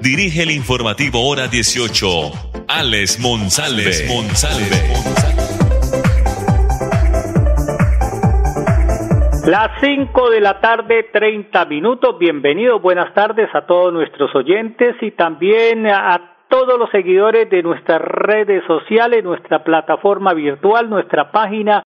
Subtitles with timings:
[0.00, 2.06] dirige el informativo Hora 18,
[2.68, 4.06] Alex Monsalve.
[4.08, 4.76] Monsalve.
[9.46, 12.18] Las 5 de la tarde, 30 minutos.
[12.18, 18.00] Bienvenidos, buenas tardes a todos nuestros oyentes y también a todos los seguidores de nuestras
[18.00, 21.82] redes sociales, nuestra plataforma virtual, nuestra página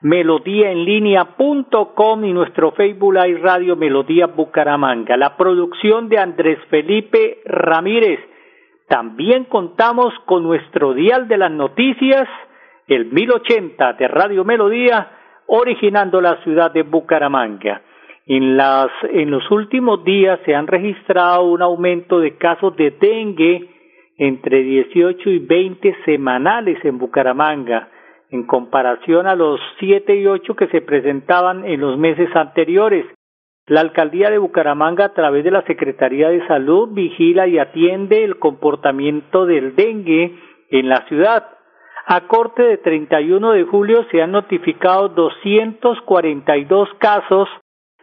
[0.00, 5.16] melodíaenlínea.com y nuestro Facebook Live Radio Melodía Bucaramanga.
[5.16, 8.18] La producción de Andrés Felipe Ramírez.
[8.88, 12.26] También contamos con nuestro dial de las noticias,
[12.86, 15.10] el 1080 de Radio Melodía,
[15.46, 17.82] originando la ciudad de Bucaramanga.
[18.26, 23.70] En, los últimos días se han registrado un aumento de casos de dengue
[24.18, 27.88] entre 18 y 20 semanales en Bucaramanga,
[28.30, 33.06] en comparación a los 7 y 8 que se presentaban en los meses anteriores.
[33.66, 38.38] La alcaldía de Bucaramanga, a través de la Secretaría de Salud, vigila y atiende el
[38.38, 40.38] comportamiento del dengue
[40.70, 41.48] en la ciudad.
[42.06, 47.48] A corte de 31 de julio se han notificado 242 casos,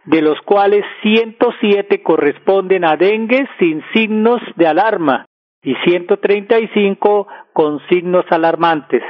[0.04, 5.26] de los cuales 107 corresponden a dengue sin signos de alarma
[5.62, 9.02] y 135 con signos alarmantes.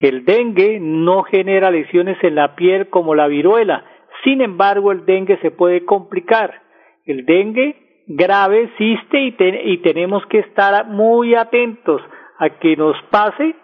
[0.00, 3.84] El dengue no genera lesiones en la piel como la viruela,
[4.24, 6.62] sin embargo el dengue se puede complicar.
[7.04, 12.02] El dengue grave existe y, tenemos que estar muy atentos
[12.38, 13.54] a que nos pase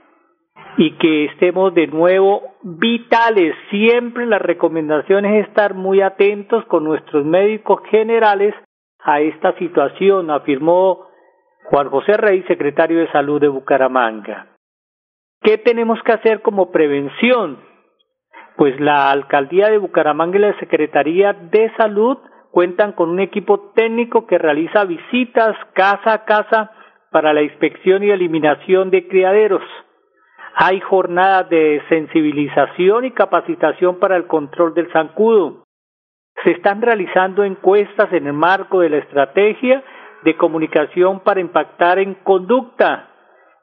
[0.77, 3.55] y que estemos de nuevo vitales.
[3.71, 8.55] Siempre la recomendación es estar muy atentos con nuestros médicos generales
[9.03, 11.07] a esta situación, afirmó
[11.65, 14.50] Juan José Rey, secretario de Salud de Bucaramanga.
[15.43, 17.59] ¿Qué tenemos que hacer como prevención?
[18.57, 22.19] Pues la Alcaldía de Bucaramanga y la Secretaría de Salud
[22.51, 26.73] cuentan con un equipo técnico que realiza visitas casa a casa
[27.11, 29.63] para la inspección y eliminación de criaderos.
[30.57, 35.65] Hay jornadas de sensibilización y capacitación para el control del zancudo.
[36.45, 39.83] Se están realizando encuestas en el marco de la estrategia
[40.23, 43.10] de comunicación para impactar en conducta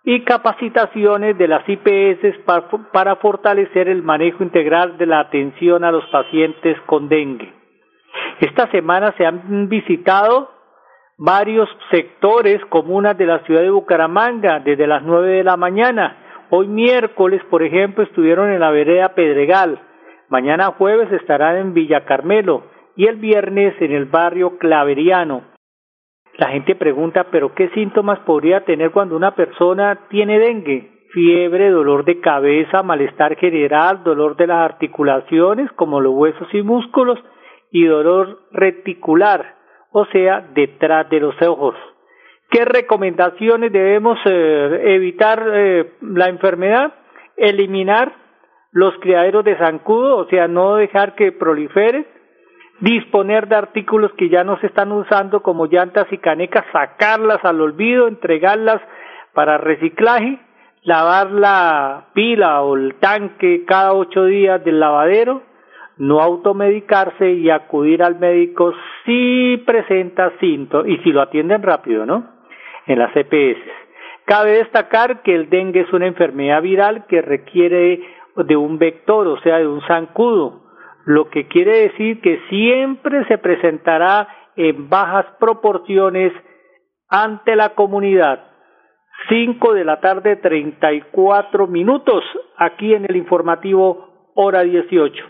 [0.09, 2.37] y capacitaciones de las IPS
[2.93, 7.53] para, fortalecer el manejo integral de la atención a los pacientes con dengue.
[8.39, 10.49] Esta semana se han visitado
[11.17, 16.45] varios sectores comunas de la ciudad de Bucaramanga desde las nueve de la mañana.
[16.51, 19.77] Hoy miércoles, por ejemplo, estuvieron en la vereda Pedregal.
[20.29, 22.63] Mañana jueves estarán en Villa Carmelo
[22.95, 25.56] y el viernes en el barrio Claveriano.
[26.37, 30.91] La gente pregunta, pero ¿qué síntomas podría tener cuando una persona tiene dengue?
[31.11, 37.17] Fiebre, dolor de cabeza, malestar general, dolor de las articulaciones como los huesos y músculos
[37.71, 39.55] y dolor reticular,
[39.91, 41.75] o sea, detrás de los ojos.
[42.51, 46.93] ¿Qué recomendaciones debemos eh, evitar eh, la enfermedad?
[47.35, 48.13] Eliminar
[48.71, 52.05] los criaderos de zancudo, o sea, no dejar que prolifere,
[52.79, 57.61] disponer de artículos que ya no se están usando como llantas y canecas, sacarlas al
[57.61, 58.81] olvido, entregarlas
[59.33, 60.39] para reciclaje,
[60.83, 65.41] lavar la pila o el tanque cada ocho días del lavadero,
[65.97, 68.73] no automedicarse y acudir al médico
[69.05, 72.25] si presenta síntomas y si lo atienden rápido, ¿no?
[72.85, 73.59] En las EPS.
[74.25, 78.01] Cabe destacar que el dengue es una enfermedad viral que requiere
[78.35, 80.66] de un vector, o sea, de un zancudo
[81.07, 86.33] lo que quiere decir que siempre se presentará en bajas proporciones
[87.07, 88.43] ante la comunidad.
[89.29, 92.25] Cinco de la tarde, treinta y cuatro minutos,
[92.57, 95.23] aquí en el informativo hora dieciocho.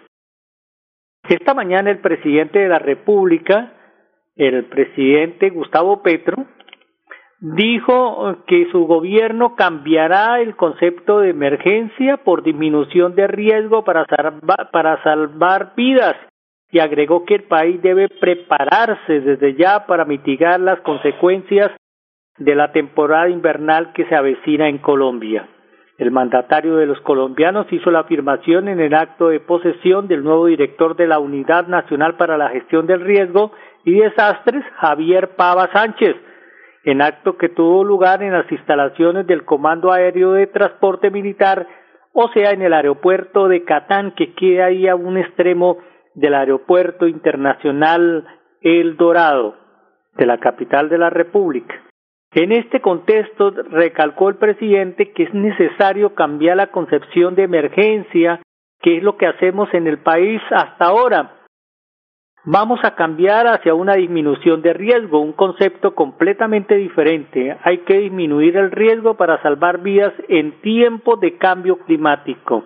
[1.29, 3.73] Esta mañana el presidente de la República,
[4.35, 6.37] el presidente Gustavo Petro,
[7.39, 14.71] dijo que su gobierno cambiará el concepto de emergencia por disminución de riesgo para salvar,
[14.71, 16.15] para salvar vidas
[16.71, 21.71] y agregó que el país debe prepararse desde ya para mitigar las consecuencias
[22.37, 25.47] de la temporada invernal que se avecina en Colombia.
[25.97, 30.45] El mandatario de los colombianos hizo la afirmación en el acto de posesión del nuevo
[30.45, 33.51] director de la Unidad Nacional para la Gestión del Riesgo
[33.83, 36.15] y Desastres, Javier Pava Sánchez,
[36.83, 41.67] en acto que tuvo lugar en las instalaciones del Comando Aéreo de Transporte Militar,
[42.13, 45.77] o sea, en el aeropuerto de Catán, que queda ahí a un extremo
[46.15, 48.25] del aeropuerto internacional
[48.61, 49.55] El Dorado,
[50.15, 51.75] de la capital de la República.
[52.31, 58.41] En este contexto, recalcó el presidente que es necesario cambiar la concepción de emergencia,
[58.81, 61.36] que es lo que hacemos en el país hasta ahora,
[62.49, 67.57] Vamos a cambiar hacia una disminución de riesgo, un concepto completamente diferente.
[67.61, 72.63] Hay que disminuir el riesgo para salvar vidas en tiempo de cambio climático.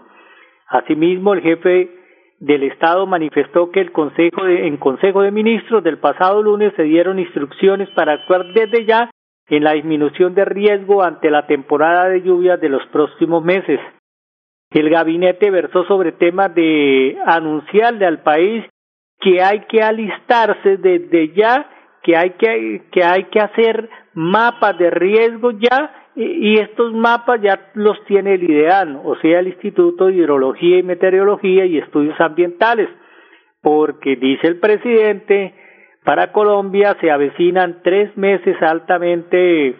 [0.67, 1.89] Asimismo, el jefe
[2.37, 7.17] del Estado manifestó que el consejo en Consejo de Ministros del pasado lunes se dieron
[7.17, 9.09] instrucciones para actuar desde ya
[9.47, 13.79] en la disminución de riesgo ante la temporada de lluvias de los próximos meses.
[14.69, 18.63] El gabinete versó sobre temas de anunciarle al país
[19.21, 21.69] que hay que alistarse desde ya,
[22.03, 27.71] que hay que, que hay que hacer mapas de riesgo ya y, estos mapas ya
[27.73, 32.89] los tiene el IDEAN, o sea, el Instituto de Hidrología y Meteorología y Estudios Ambientales,
[33.61, 35.53] porque dice el presidente,
[36.03, 39.75] para Colombia se avecinan tres meses altamente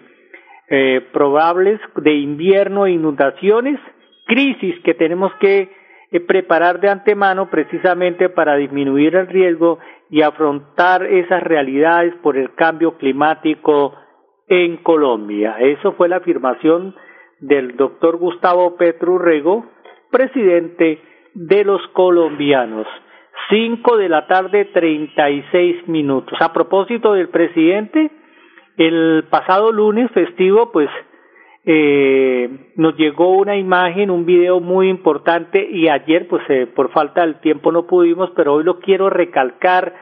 [0.69, 3.79] eh, probables de invierno e inundaciones,
[4.25, 5.69] crisis que tenemos que
[6.19, 9.79] preparar de antemano precisamente para disminuir el riesgo
[10.09, 13.95] y afrontar esas realidades por el cambio climático
[14.47, 15.55] en Colombia.
[15.59, 16.93] Eso fue la afirmación
[17.39, 19.65] del doctor Gustavo Petrurrego,
[20.11, 21.01] presidente
[21.33, 22.85] de los colombianos.
[23.49, 26.37] Cinco de la tarde, treinta y seis minutos.
[26.41, 28.11] A propósito del presidente,
[28.77, 30.89] el pasado lunes festivo, pues
[31.63, 37.21] eh, nos llegó una imagen, un video muy importante y ayer pues eh, por falta
[37.21, 39.93] del tiempo no pudimos, pero hoy lo quiero recalcar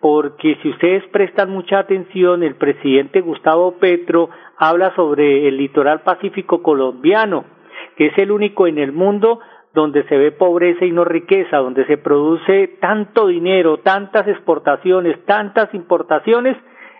[0.00, 6.62] porque si ustedes prestan mucha atención, el presidente Gustavo Petro habla sobre el litoral pacífico
[6.62, 7.44] colombiano,
[7.96, 9.40] que es el único en el mundo
[9.74, 15.72] donde se ve pobreza y no riqueza, donde se produce tanto dinero, tantas exportaciones, tantas
[15.74, 16.56] importaciones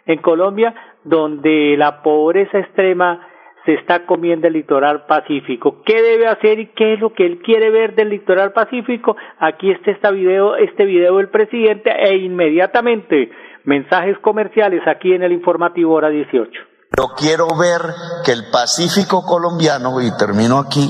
[0.07, 3.27] en Colombia, donde la pobreza extrema
[3.67, 5.83] se está comiendo el litoral pacífico.
[5.85, 9.17] ¿Qué debe hacer y qué es lo que él quiere ver del litoral pacífico?
[9.41, 13.31] Aquí está este video, este video del presidente e inmediatamente
[13.65, 16.51] mensajes comerciales aquí en el informativo hora 18.
[16.97, 17.83] Yo quiero ver
[18.25, 20.89] que el Pacífico colombiano, y termino aquí,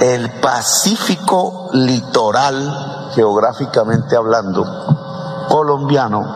[0.00, 2.54] el Pacífico litoral,
[3.14, 4.64] geográficamente hablando,
[5.48, 6.26] colombiano,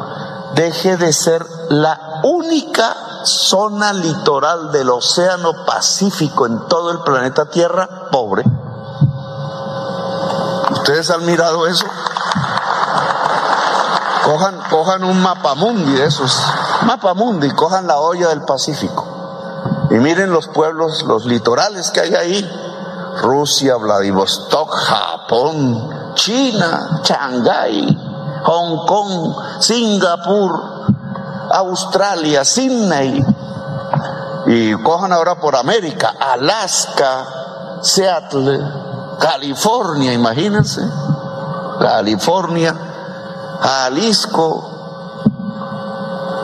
[0.55, 8.09] deje de ser la única zona litoral del Océano Pacífico en todo el planeta Tierra
[8.11, 8.45] pobre.
[10.71, 11.87] ¿Ustedes han mirado eso?
[14.25, 16.41] Cojan, cojan un mapamundi de esos,
[16.87, 19.13] mapamundi, cojan la olla del Pacífico
[19.93, 22.59] y miren los pueblos, los litorales que hay ahí.
[23.21, 27.99] Rusia, Vladivostok, Japón, China, Shanghái,
[28.43, 30.72] Hong Kong, Singapur,
[31.51, 33.25] Australia, Sydney,
[34.47, 37.27] y cojan ahora por América, Alaska,
[37.83, 38.61] Seattle,
[39.19, 40.83] California, imagínense,
[41.81, 42.75] California,
[43.61, 44.69] Jalisco,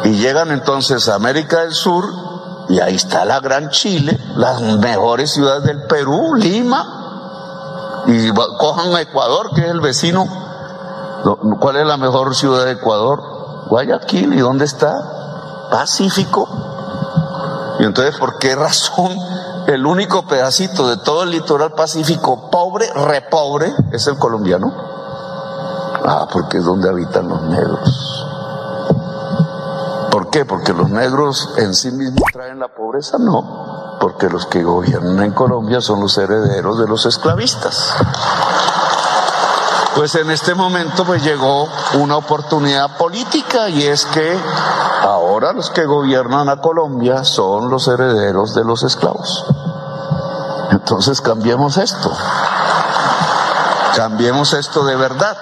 [0.04, 2.04] y llegan entonces a América del Sur,
[2.68, 9.00] y ahí está la Gran Chile, las mejores ciudades del Perú, Lima, y cojan a
[9.00, 10.26] Ecuador, que es el vecino.
[11.60, 13.37] ¿Cuál es la mejor ciudad de Ecuador?
[13.68, 14.94] Guayaquil, ¿y dónde está?
[15.70, 16.48] Pacífico.
[17.78, 19.16] Y entonces, ¿por qué razón
[19.66, 24.72] el único pedacito de todo el litoral pacífico pobre, repobre, es el colombiano?
[26.04, 28.26] Ah, porque es donde habitan los negros.
[30.10, 30.44] ¿Por qué?
[30.44, 35.32] Porque los negros en sí mismos traen la pobreza, no, porque los que gobiernan en
[35.32, 37.94] Colombia son los herederos de los esclavistas.
[39.98, 44.38] Pues en este momento pues llegó una oportunidad política y es que
[45.02, 49.44] ahora los que gobiernan a Colombia son los herederos de los esclavos.
[50.70, 52.12] Entonces cambiemos esto.
[53.96, 55.36] Cambiemos esto de verdad.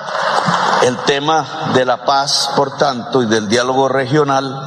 [0.80, 1.44] El tema
[1.74, 4.58] de la paz, por tanto, y del diálogo regional,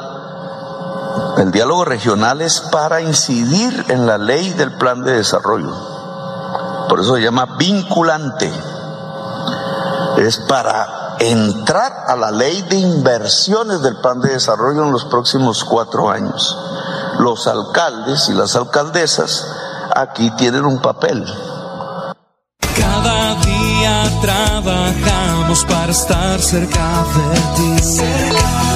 [1.39, 5.73] el diálogo regional es para incidir en la ley del plan de desarrollo.
[6.87, 8.53] Por eso se llama vinculante
[10.19, 15.63] es para entrar a la ley de inversiones del plan de desarrollo en los próximos
[15.63, 16.57] cuatro años.
[17.19, 19.47] Los alcaldes y las alcaldesas
[19.95, 21.25] aquí tienen un papel.
[22.75, 27.99] Cada día trabajamos para estar cerca de ti.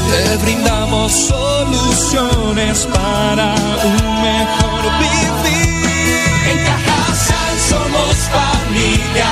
[0.09, 6.13] te brindamos soluciones para un mejor vivir.
[6.51, 9.31] En Cajasal somos familia,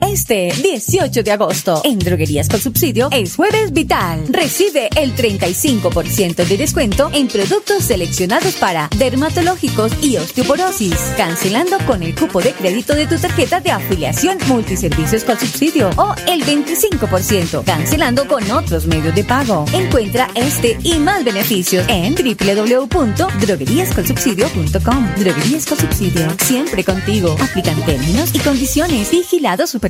[0.00, 4.24] Este 18 de agosto, en Droguerías con Subsidio, es Jueves Vital.
[4.28, 12.14] Recibe el 35% de descuento en productos seleccionados para dermatológicos y osteoporosis, cancelando con el
[12.14, 18.26] cupo de crédito de tu tarjeta de afiliación Multiservicios con Subsidio o el 25%, cancelando
[18.26, 19.66] con otros medios de pago.
[19.74, 25.08] Encuentra este y más beneficios en www.drogueríascolsubsidio.com.
[25.18, 27.36] Droguerías con Subsidio, siempre contigo.
[27.40, 29.10] Aplican términos y condiciones.
[29.10, 29.89] Vigilado Super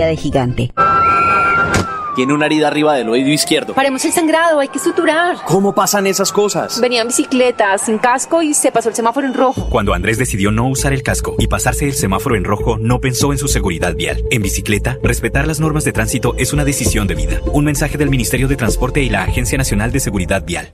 [0.05, 0.71] de Gigante.
[2.15, 3.73] Tiene una herida arriba del oído izquierdo.
[3.73, 5.37] Paremos el sangrado, hay que suturar.
[5.45, 6.81] ¿Cómo pasan esas cosas?
[6.81, 9.69] Venía en bicicleta, sin casco y se pasó el semáforo en rojo.
[9.69, 13.31] Cuando Andrés decidió no usar el casco y pasarse el semáforo en rojo, no pensó
[13.31, 14.23] en su seguridad vial.
[14.29, 17.39] En bicicleta, respetar las normas de tránsito es una decisión de vida.
[17.53, 20.73] Un mensaje del Ministerio de Transporte y la Agencia Nacional de Seguridad Vial.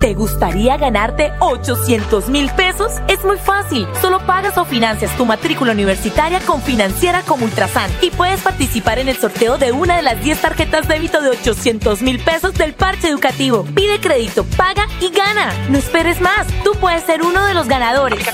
[0.00, 2.90] ¿Te gustaría ganarte 800 mil pesos?
[3.06, 3.86] Es muy fácil.
[4.00, 9.10] Solo pagas o financias tu matrícula universitaria con Financiera como Ultrasan y puedes participar en
[9.10, 13.08] el sorteo de una de las 10 tarjetas débito de 800 mil pesos del parche
[13.10, 13.66] educativo.
[13.74, 15.52] Pide crédito, paga y gana.
[15.68, 16.46] No esperes más.
[16.64, 18.26] Tú puedes ser uno de los ganadores.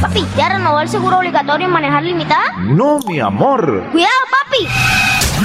[0.00, 2.52] Papi, ¿ya renovó el seguro obligatorio en manejar limitada?
[2.60, 3.90] No, mi amor.
[3.90, 5.09] ¡Cuidado, papi!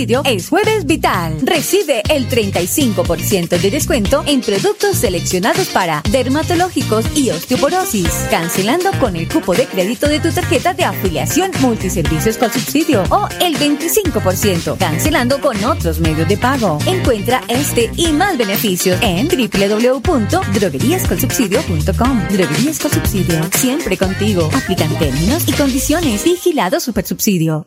[0.00, 1.36] es Jueves Vital.
[1.42, 9.28] Recibe el 35% de descuento en productos seleccionados para dermatológicos y osteoporosis, cancelando con el
[9.28, 15.38] cupo de crédito de tu tarjeta de afiliación Multiservicios con Subsidio o el 25%, cancelando
[15.38, 16.78] con otros medios de pago.
[16.86, 22.28] Encuentra este y más beneficios en www.drogueríascolsubsidio.com.
[22.30, 24.48] Droguerías con Subsidio, siempre contigo.
[24.54, 26.24] Aplican términos y condiciones.
[26.24, 27.66] Vigilado Supersubsidio.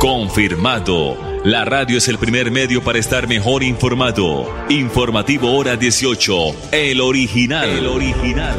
[0.00, 1.16] Confirmado.
[1.44, 4.46] La radio es el primer medio para estar mejor informado.
[4.70, 7.66] Informativo Hora 18, el original.
[7.66, 8.54] El original.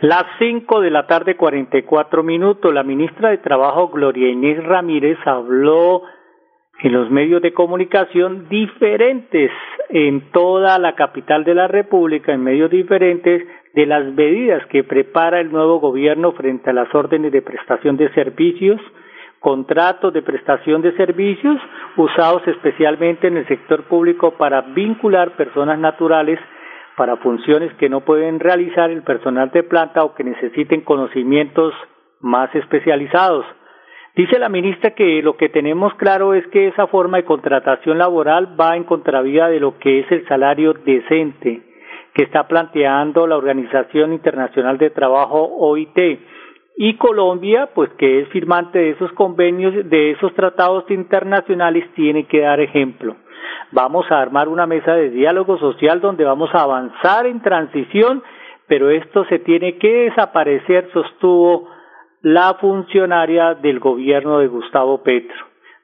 [0.00, 6.04] Las 5 de la tarde 44 minutos, la ministra de Trabajo Gloria Inés Ramírez habló
[6.80, 9.50] en los medios de comunicación diferentes
[9.90, 15.38] en toda la capital de la República, en medios diferentes, de las medidas que prepara
[15.38, 18.80] el nuevo gobierno frente a las órdenes de prestación de servicios,
[19.44, 21.60] contratos de prestación de servicios
[21.98, 26.40] usados especialmente en el sector público para vincular personas naturales
[26.96, 31.74] para funciones que no pueden realizar el personal de planta o que necesiten conocimientos
[32.20, 33.44] más especializados.
[34.16, 38.58] Dice la ministra que lo que tenemos claro es que esa forma de contratación laboral
[38.58, 41.60] va en contravía de lo que es el salario decente
[42.14, 45.98] que está planteando la Organización Internacional de Trabajo OIT
[46.76, 52.40] y Colombia, pues que es firmante de esos convenios, de esos tratados internacionales, tiene que
[52.40, 53.16] dar ejemplo.
[53.70, 58.22] Vamos a armar una mesa de diálogo social donde vamos a avanzar en transición,
[58.66, 61.68] pero esto se tiene que desaparecer, sostuvo
[62.22, 65.36] la funcionaria del gobierno de Gustavo Petro.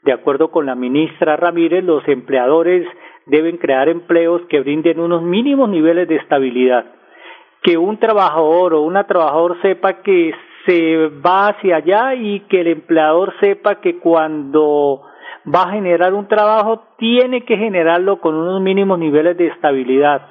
[0.03, 2.87] De acuerdo con la ministra Ramírez, los empleadores
[3.27, 6.87] deben crear empleos que brinden unos mínimos niveles de estabilidad.
[7.63, 10.33] Que un trabajador o una trabajadora sepa que
[10.67, 15.03] se va hacia allá y que el empleador sepa que cuando
[15.53, 20.29] va a generar un trabajo tiene que generarlo con unos mínimos niveles de estabilidad.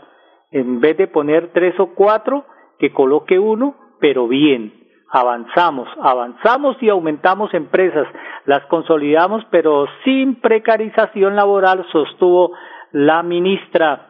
[0.52, 2.46] En vez de poner tres o cuatro,
[2.80, 4.74] que coloque uno, pero bien.
[5.12, 8.08] Avanzamos, avanzamos y aumentamos empresas,
[8.46, 12.52] las consolidamos, pero sin precarización laboral, sostuvo
[12.92, 14.09] la ministra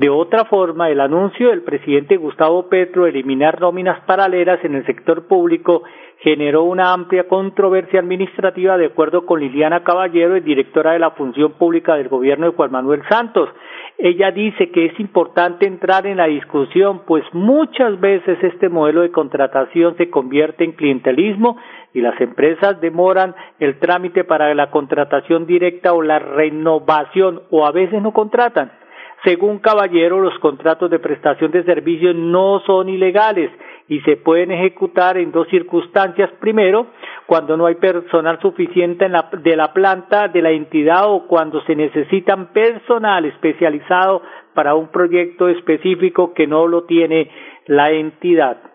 [0.00, 4.86] de otra forma, el anuncio del presidente Gustavo Petro de eliminar nóminas paralelas en el
[4.86, 5.82] sector público
[6.20, 11.96] generó una amplia controversia administrativa de acuerdo con Liliana Caballero, directora de la Función Pública
[11.96, 13.50] del Gobierno de Juan Manuel Santos.
[13.98, 19.12] Ella dice que es importante entrar en la discusión, pues muchas veces este modelo de
[19.12, 21.58] contratación se convierte en clientelismo
[21.92, 27.72] y las empresas demoran el trámite para la contratación directa o la renovación o a
[27.72, 28.79] veces no contratan.
[29.24, 33.50] Según Caballero, los contratos de prestación de servicios no son ilegales
[33.86, 36.30] y se pueden ejecutar en dos circunstancias.
[36.40, 36.86] Primero,
[37.26, 41.60] cuando no hay personal suficiente en la, de la planta de la entidad o cuando
[41.64, 44.22] se necesitan personal especializado
[44.54, 47.30] para un proyecto específico que no lo tiene
[47.66, 48.69] la entidad.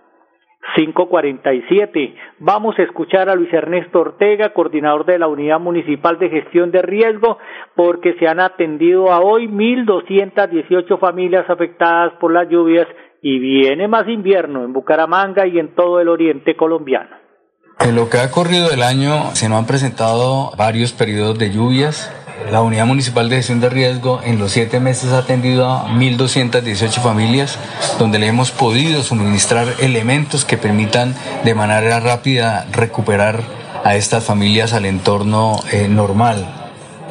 [0.73, 2.15] 547.
[2.39, 6.82] Vamos a escuchar a Luis Ernesto Ortega, coordinador de la Unidad Municipal de Gestión de
[6.82, 7.38] Riesgo,
[7.75, 12.88] porque se han atendido a hoy 1.218 familias afectadas por las lluvias
[13.21, 17.25] y viene más invierno en Bucaramanga y en todo el oriente colombiano.
[17.80, 22.10] En lo que ha corrido el año se nos han presentado varios periodos de lluvias
[22.52, 27.02] la Unidad Municipal de Gestión de Riesgo en los siete meses ha atendido a 1.218
[27.02, 27.58] familias
[27.98, 33.42] donde le hemos podido suministrar elementos que permitan de manera rápida recuperar
[33.84, 36.46] a estas familias al entorno eh, normal.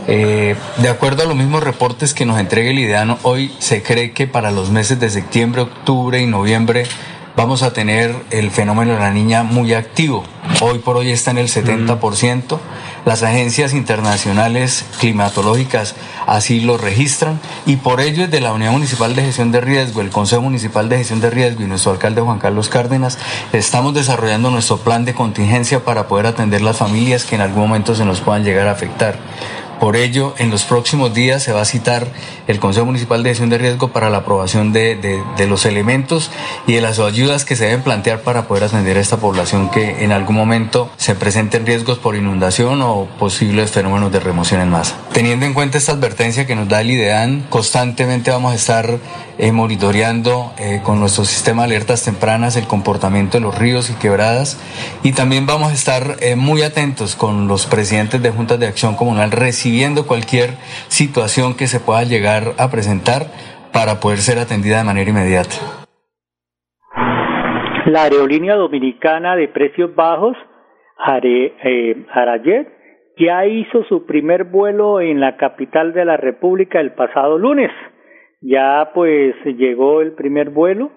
[0.07, 4.13] Eh, de acuerdo a los mismos reportes que nos entrega el IDEANO, hoy se cree
[4.13, 6.85] que para los meses de septiembre, octubre y noviembre
[7.37, 10.25] vamos a tener el fenómeno de la niña muy activo.
[10.61, 12.59] Hoy por hoy está en el 70%.
[13.05, 15.95] Las agencias internacionales climatológicas
[16.27, 20.11] así lo registran y por ello desde la Unidad Municipal de Gestión de Riesgo, el
[20.11, 23.19] Consejo Municipal de Gestión de Riesgo y nuestro alcalde Juan Carlos Cárdenas
[23.53, 27.95] estamos desarrollando nuestro plan de contingencia para poder atender las familias que en algún momento
[27.95, 29.19] se nos puedan llegar a afectar.
[29.81, 32.09] Por ello, en los próximos días se va a citar
[32.47, 34.97] el Consejo Municipal de Gestión de Riesgo para la aprobación de,
[35.37, 36.31] de, los elementos
[36.67, 40.05] y de las ayudas que se deben plantear para poder atender a esta población que
[40.05, 44.97] en algún momento se presenten riesgos por inundación o posibles fenómenos de remoción en masa.
[45.15, 48.99] Teniendo en cuenta esta advertencia que nos da el IDEAN, constantemente vamos a estar
[49.39, 53.95] eh, monitoreando eh, con nuestro sistema de alertas tempranas el comportamiento de los ríos y
[54.01, 54.59] quebradas
[55.05, 58.97] y también vamos a estar eh, muy atentos con los presidentes de juntas de acción
[58.97, 63.27] comunal recibiendo cualquier situación que se pueda llegar a presentar
[63.73, 65.55] para poder ser atendida de manera inmediata.
[67.87, 70.37] La aerolínea dominicana de precios bajos,
[70.99, 72.74] Arayet,
[73.17, 77.71] ya hizo su primer vuelo en la capital de la República el pasado lunes.
[78.41, 80.91] Ya pues llegó el primer vuelo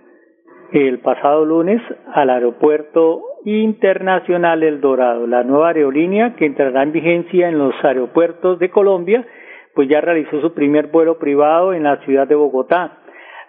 [0.71, 1.81] el pasado lunes
[2.13, 5.27] al aeropuerto internacional El Dorado.
[5.27, 9.25] La nueva aerolínea que entrará en vigencia en los aeropuertos de Colombia,
[9.73, 12.97] pues ya realizó su primer vuelo privado en la ciudad de Bogotá.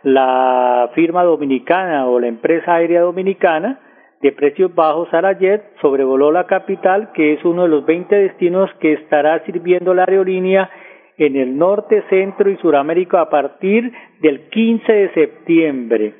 [0.04, 3.80] La firma dominicana o la empresa aérea dominicana
[4.20, 8.94] de precios bajos, Arajet sobrevoló la capital, que es uno de los 20 destinos que
[8.94, 10.70] estará sirviendo la aerolínea
[11.18, 16.14] en el norte, centro y suramérica a partir del 15 de septiembre.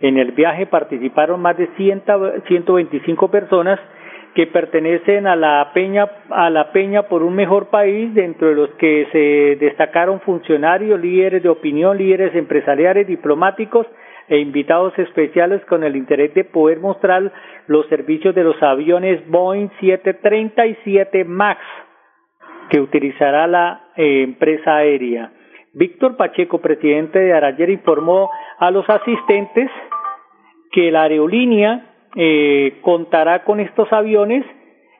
[0.00, 2.02] En el viaje participaron más de 100,
[2.46, 3.78] 125 personas
[4.34, 8.70] que pertenecen a la Peña a la Peña por un mejor país, dentro de los
[8.70, 13.86] que se destacaron funcionarios, líderes de opinión, líderes empresariales, diplomáticos
[14.28, 17.32] e invitados especiales con el interés de poder mostrar
[17.66, 21.60] los servicios de los aviones Boeing 737 MAX
[22.70, 25.32] que utilizará la eh, empresa aérea.
[25.74, 29.70] Víctor Pacheco, presidente de Arayer, informó a los asistentes
[30.70, 34.44] que la aerolínea eh, contará con estos aviones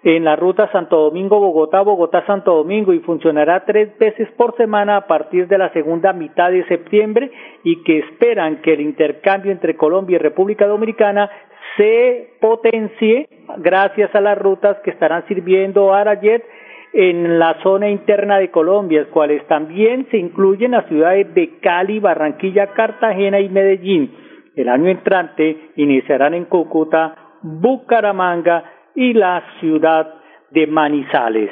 [0.04, 4.98] en la ruta Santo Domingo Bogotá Bogotá Santo Domingo y funcionará tres veces por semana
[4.98, 7.30] a partir de la segunda mitad de septiembre
[7.64, 11.30] y que esperan que el intercambio entre Colombia y República Dominicana
[11.78, 16.44] se potencie gracias a las rutas que estarán sirviendo a Arajet
[16.92, 22.68] en la zona interna de Colombia, cuales también se incluyen las ciudades de Cali, Barranquilla,
[22.68, 24.14] Cartagena y Medellín.
[24.54, 30.14] El año entrante iniciarán en Cúcuta, Bucaramanga y la ciudad
[30.50, 31.50] de Manizales.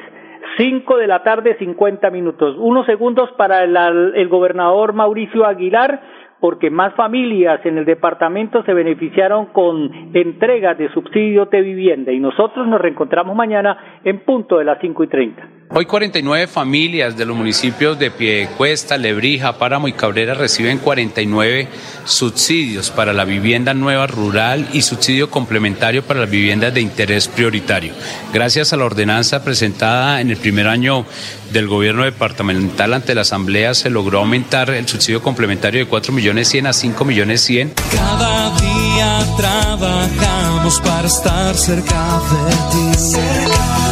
[0.56, 2.56] Cinco de la tarde, cincuenta minutos.
[2.58, 3.76] Unos segundos para el,
[4.14, 6.00] el gobernador Mauricio Aguilar
[6.42, 12.18] porque más familias en el departamento se beneficiaron con entregas de subsidios de vivienda y
[12.18, 15.48] nosotros nos reencontramos mañana en punto de las cinco y treinta.
[15.74, 21.66] Hoy 49 familias de los municipios de Piedecuesta, Lebrija, Páramo y Cabrera reciben 49
[22.04, 27.94] subsidios para la vivienda nueva rural y subsidio complementario para las viviendas de interés prioritario.
[28.34, 31.06] Gracias a la ordenanza presentada en el primer año
[31.52, 36.48] del gobierno departamental ante la Asamblea se logró aumentar el subsidio complementario de 4 millones
[36.48, 37.72] 100 a 5 millones 100.
[37.92, 43.91] Cada día trabajamos para estar cerca de ti.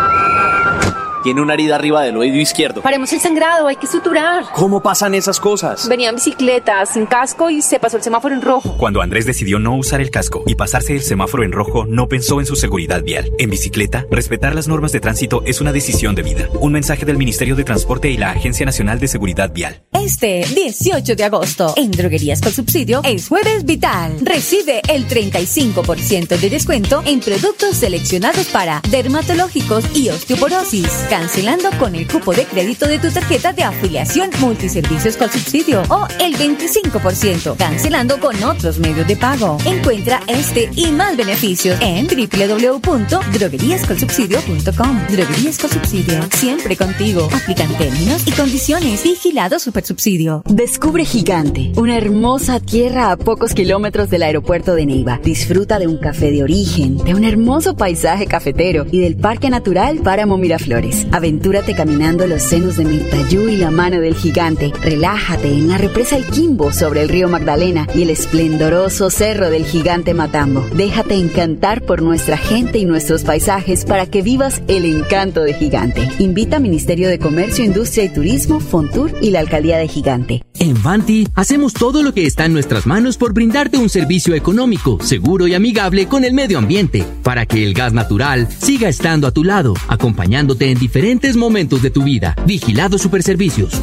[1.23, 2.81] Tiene una herida arriba del oído izquierdo.
[2.81, 4.45] Paremos el sangrado, hay que suturar.
[4.55, 5.87] ¿Cómo pasan esas cosas?
[5.87, 8.75] Venía en bicicleta, sin casco y se pasó el semáforo en rojo.
[8.77, 12.39] Cuando Andrés decidió no usar el casco y pasarse el semáforo en rojo, no pensó
[12.39, 13.31] en su seguridad vial.
[13.37, 16.47] En bicicleta, respetar las normas de tránsito es una decisión de vida.
[16.59, 19.83] Un mensaje del Ministerio de Transporte y la Agencia Nacional de Seguridad Vial.
[19.91, 24.17] Este 18 de agosto, en Droguerías con Subsidio, es Jueves Vital.
[24.23, 32.07] Recibe el 35% de descuento en productos seleccionados para dermatológicos y osteoporosis cancelando con el
[32.07, 38.17] cupo de crédito de tu tarjeta de afiliación multiservicios con subsidio o el 25%, cancelando
[38.17, 39.57] con otros medios de pago.
[39.65, 45.07] Encuentra este y más beneficios en www.drogueríascolsubsidio.com.
[45.09, 47.27] Droguerías con subsidio, siempre contigo.
[47.33, 49.03] Aplican términos y condiciones.
[49.03, 50.43] Vigilado Supersubsidio.
[50.45, 55.19] Descubre Gigante, una hermosa tierra a pocos kilómetros del aeropuerto de Neiva.
[55.21, 59.97] Disfruta de un café de origen, de un hermoso paisaje cafetero y del Parque Natural
[59.97, 61.00] Páramo Miraflores.
[61.11, 64.71] Aventúrate caminando los senos de Mirtayú y la mano del gigante.
[64.81, 69.65] Relájate en la represa El Quimbo sobre el río Magdalena y el esplendoroso cerro del
[69.65, 70.65] gigante Matambo.
[70.75, 76.07] Déjate encantar por nuestra gente y nuestros paisajes para que vivas el encanto de Gigante.
[76.19, 80.43] Invita Ministerio de Comercio, Industria y Turismo, Fontur y la Alcaldía de Gigante.
[80.59, 84.99] En Vanti hacemos todo lo que está en nuestras manos por brindarte un servicio económico,
[85.01, 89.31] seguro y amigable con el medio ambiente, para que el gas natural siga estando a
[89.31, 90.90] tu lado, acompañándote en diferentes
[91.37, 92.35] momentos de tu vida.
[92.45, 93.81] Vigilado Superservicios.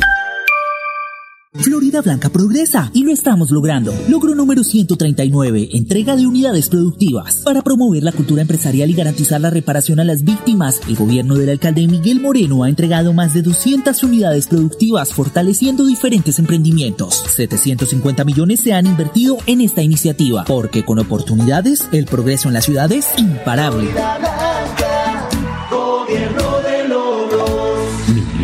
[1.55, 3.93] Florida Blanca progresa y lo estamos logrando.
[4.09, 7.37] Logro número 139, entrega de unidades productivas.
[7.45, 11.49] Para promover la cultura empresarial y garantizar la reparación a las víctimas, el gobierno del
[11.49, 17.25] alcalde Miguel Moreno ha entregado más de 200 unidades productivas fortaleciendo diferentes emprendimientos.
[17.35, 22.61] 750 millones se han invertido en esta iniciativa, porque con oportunidades, el progreso en la
[22.61, 23.89] ciudad es imparable.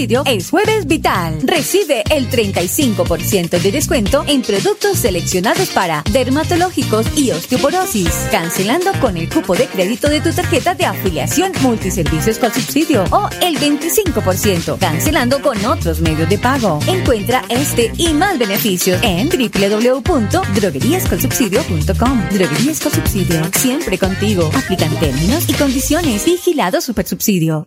[0.00, 1.40] es Jueves Vital.
[1.42, 9.28] Recibe el 35% de descuento en productos seleccionados para dermatológicos y osteoporosis, cancelando con el
[9.28, 15.42] cupo de crédito de tu tarjeta de afiliación Multiservicios con Subsidio o el 25%, cancelando
[15.42, 16.78] con otros medios de pago.
[16.86, 22.28] Encuentra este y más beneficios en www.drogueríascolsubsidio.com.
[22.30, 24.50] Droguerías con Subsidio, siempre contigo.
[24.54, 26.24] Aplican términos y condiciones.
[26.24, 27.66] Vigilado Super Subsidio.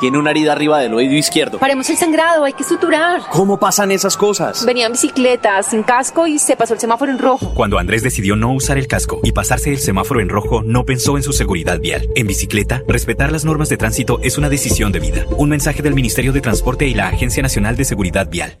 [0.00, 1.58] Tiene una herida arriba del oído izquierdo.
[1.58, 3.22] Paremos el sangrado, hay que suturar.
[3.30, 4.64] ¿Cómo pasan esas cosas?
[4.64, 7.52] Venía en bicicleta, sin casco y se pasó el semáforo en rojo.
[7.54, 11.16] Cuando Andrés decidió no usar el casco y pasarse el semáforo en rojo, no pensó
[11.16, 12.08] en su seguridad vial.
[12.14, 15.24] En bicicleta, respetar las normas de tránsito es una decisión de vida.
[15.36, 18.60] Un mensaje del Ministerio de Transporte y la Agencia Nacional de Seguridad Vial.